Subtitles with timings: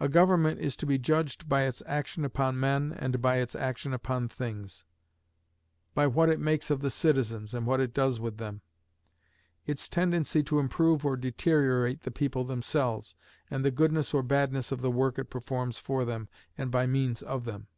[0.00, 3.94] A government is to be judged by its action upon men and by its action
[3.94, 4.84] upon things;
[5.94, 8.62] by what it makes of the citizens, and what it does with them;
[9.64, 13.14] its tendency to improve or deteriorate the people themselves,
[13.52, 17.22] and the goodness or badness of the work it performs for them, and by means
[17.22, 17.68] of them.